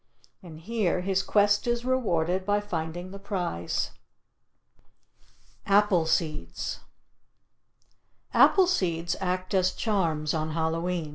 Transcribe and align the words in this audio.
And 0.41 0.59
here 0.61 1.01
his 1.01 1.21
quest 1.21 1.67
is 1.67 1.85
rewarded 1.85 2.43
by 2.43 2.59
finding 2.59 3.11
the 3.11 3.19
prize. 3.19 3.91
APPLE 5.67 6.07
SEEDS 6.07 6.79
Apple 8.33 8.65
seeds 8.65 9.15
act 9.21 9.53
as 9.53 9.71
charms 9.73 10.33
on 10.33 10.53
Hallowe'en. 10.53 11.09